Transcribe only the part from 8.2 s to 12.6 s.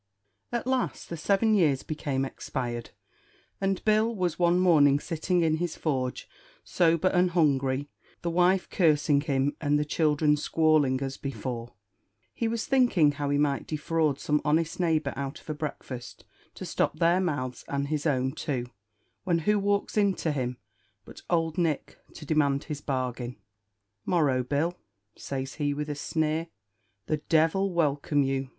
the wife cursing him, and the childhre squalling, as before; he